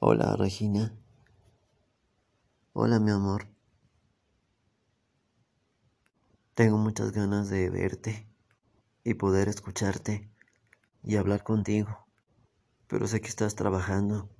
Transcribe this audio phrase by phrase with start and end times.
[0.00, 0.96] Hola, Regina.
[2.72, 3.48] Hola, mi amor.
[6.54, 8.24] Tengo muchas ganas de verte
[9.02, 10.30] y poder escucharte
[11.02, 12.06] y hablar contigo,
[12.86, 14.30] pero sé que estás trabajando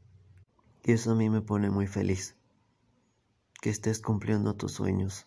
[0.85, 2.37] y eso a mí me pone muy feliz,
[3.61, 5.27] que estés cumpliendo tus sueños.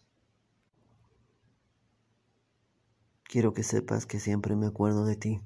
[3.25, 5.41] Quiero que sepas que siempre me acuerdo de ti,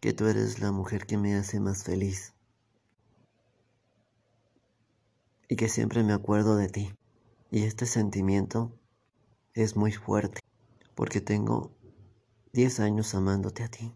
[0.00, 2.33] que tú eres la mujer que me hace más feliz
[5.54, 6.92] y que siempre me acuerdo de ti.
[7.52, 8.76] Y este sentimiento
[9.52, 10.40] es muy fuerte,
[10.96, 11.78] porque tengo
[12.52, 13.94] 10 años amándote a ti.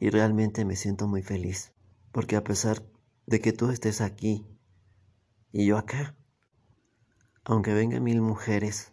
[0.00, 1.72] Y realmente me siento muy feliz,
[2.10, 2.84] porque a pesar
[3.24, 4.48] de que tú estés aquí
[5.52, 6.16] y yo acá,
[7.44, 8.92] aunque vengan mil mujeres,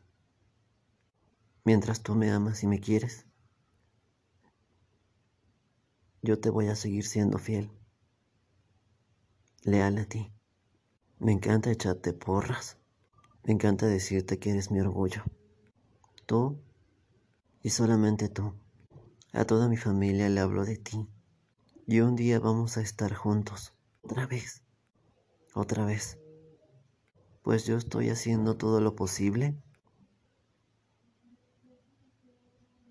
[1.64, 3.25] mientras tú me amas y me quieres,
[6.22, 7.72] yo te voy a seguir siendo fiel,
[9.64, 10.31] leal a ti.
[11.20, 12.77] Me encanta echarte porras.
[13.44, 15.23] Me encanta decirte que eres mi orgullo.
[16.25, 16.59] Tú
[17.61, 18.53] y solamente tú.
[19.31, 21.08] A toda mi familia le hablo de ti.
[21.88, 23.73] Y un día vamos a estar juntos.
[24.02, 24.64] Otra vez.
[25.53, 26.20] Otra vez.
[27.42, 29.55] Pues yo estoy haciendo todo lo posible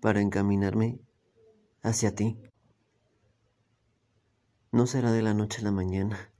[0.01, 0.99] para encaminarme
[1.81, 2.39] hacia ti.
[4.71, 6.32] No será de la noche a la mañana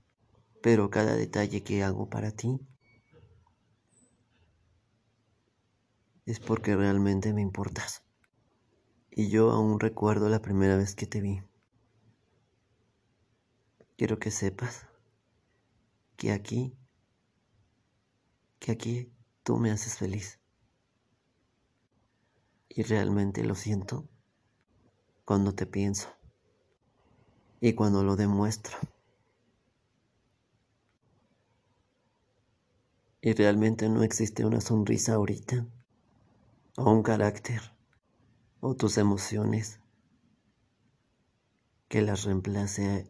[0.64, 2.58] pero cada detalle que hago para ti
[6.26, 8.06] es porque realmente me importas.
[9.12, 11.44] Y yo aún recuerdo la primera vez que te vi.
[13.98, 14.88] Quiero que sepas
[16.16, 16.78] que aquí,
[18.60, 19.12] que aquí
[19.44, 20.40] tú me haces feliz.
[22.70, 24.08] Y realmente lo siento
[25.26, 26.08] cuando te pienso
[27.60, 28.78] y cuando lo demuestro.
[33.26, 35.66] Y realmente no existe una sonrisa ahorita,
[36.76, 37.62] o un carácter,
[38.60, 39.80] o tus emociones
[41.88, 43.10] que las reemplace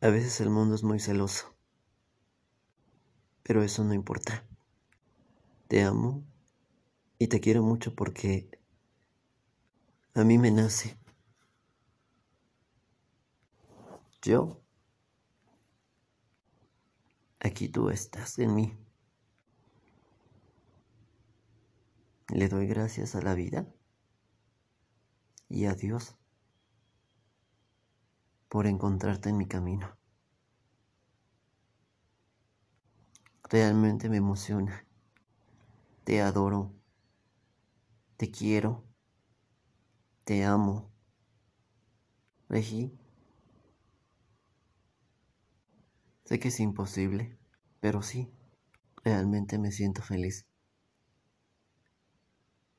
[0.00, 1.54] A veces el mundo es muy celoso,
[3.42, 4.46] pero eso no importa.
[5.68, 6.24] Te amo
[7.18, 8.48] y te quiero mucho porque
[10.14, 10.96] a mí me nace
[14.26, 14.60] Yo,
[17.38, 18.76] aquí tú estás en mí.
[22.34, 23.72] Le doy gracias a la vida
[25.48, 26.16] y a Dios
[28.48, 29.96] por encontrarte en mi camino.
[33.44, 34.84] Realmente me emociona.
[36.02, 36.74] Te adoro.
[38.16, 38.82] Te quiero.
[40.24, 40.90] Te amo.
[42.48, 43.05] Regi.
[46.26, 47.38] Sé que es imposible,
[47.80, 48.30] pero sí,
[49.02, 50.46] realmente me siento feliz.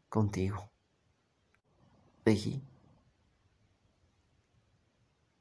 [0.09, 0.69] Contigo.
[2.25, 2.61] Reggie,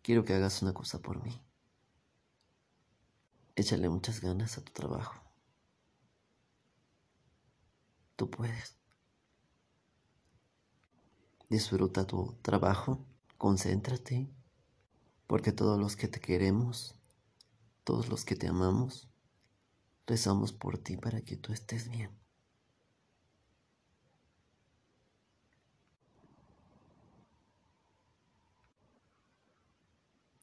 [0.03, 1.39] quiero que hagas una cosa por mí.
[3.57, 5.21] Échale muchas ganas a tu trabajo.
[8.17, 8.77] Tú puedes.
[11.49, 13.05] Disfruta tu trabajo,
[13.37, 14.29] concéntrate,
[15.29, 16.96] porque todos los que te queremos
[17.87, 19.09] todos los que te amamos,
[20.09, 22.11] rezamos por ti para que tú estés bien.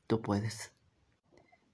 [0.07, 0.71] Tú puedes.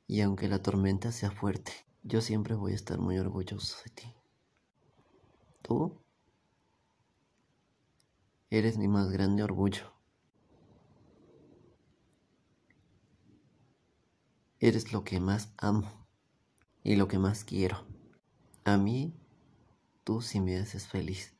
[0.07, 4.15] Y aunque la tormenta sea fuerte, yo siempre voy a estar muy orgulloso de ti.
[5.61, 6.01] Tú
[8.49, 9.98] eres mi más grande orgullo.
[14.61, 16.05] Eres lo que más amo
[16.83, 17.85] y lo que más quiero.
[18.65, 19.13] A mí,
[20.03, 21.33] tú sí me haces feliz.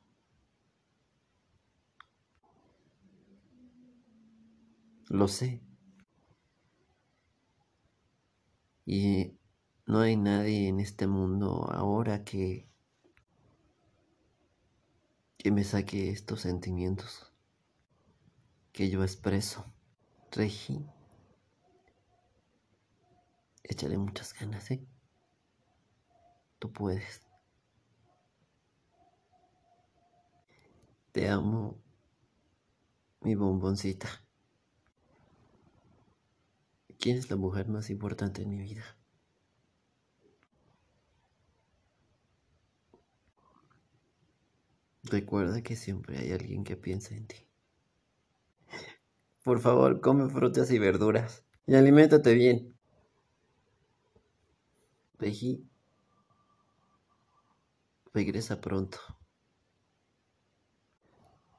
[5.10, 5.62] Lo sé.
[8.86, 9.38] Y
[9.86, 12.70] no hay nadie en este mundo ahora que
[15.38, 17.32] que me saque estos sentimientos
[18.72, 19.66] que yo expreso.
[20.32, 20.86] Regi
[23.64, 24.86] Échale muchas ganas, ¿eh?
[26.60, 27.22] Tú puedes.
[31.12, 31.82] Te amo,
[33.22, 34.10] mi bomboncita.
[37.00, 38.84] ¿Quién es la mujer más importante en mi vida?
[45.04, 47.36] Recuerda que siempre hay alguien que piensa en ti.
[49.44, 51.44] Por favor, come frutas y verduras.
[51.68, 52.79] Y aliméntate bien.
[55.20, 55.70] Peji,
[58.14, 58.98] regresa pronto.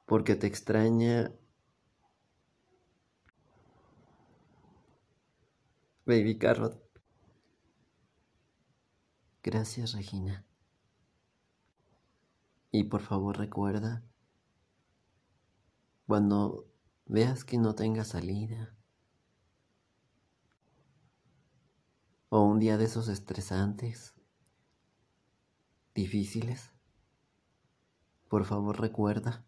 [0.07, 1.31] Porque te extraña
[6.05, 6.81] Baby Carrot.
[9.43, 10.43] Gracias, Regina.
[12.71, 14.03] Y por favor recuerda,
[16.07, 16.65] cuando
[17.05, 18.75] veas que no tenga salida,
[22.33, 24.13] o un día de esos estresantes,
[25.93, 26.71] difíciles,
[28.29, 29.43] por favor recuerda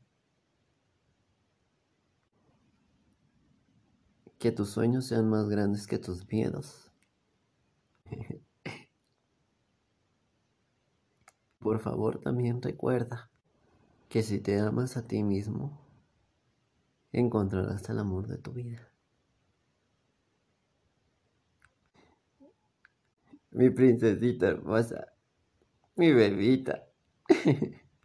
[4.38, 6.92] que tus sueños sean más grandes que tus miedos.
[11.60, 13.32] Por favor también recuerda
[14.10, 15.80] que si te amas a ti mismo,
[17.14, 18.92] encontrarás el amor de tu vida.
[23.54, 25.06] Mi princesita hermosa,
[25.96, 26.84] mi bebita.